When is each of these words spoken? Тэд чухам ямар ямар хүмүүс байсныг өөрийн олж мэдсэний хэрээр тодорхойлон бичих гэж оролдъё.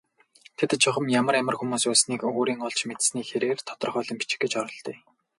Тэд 0.57 0.71
чухам 0.83 1.05
ямар 1.19 1.35
ямар 1.41 1.55
хүмүүс 1.57 1.83
байсныг 1.89 2.21
өөрийн 2.37 2.61
олж 2.67 2.79
мэдсэний 2.89 3.25
хэрээр 3.27 3.59
тодорхойлон 3.67 4.17
бичих 4.19 4.39
гэж 4.41 4.53
оролдъё. 4.61 4.95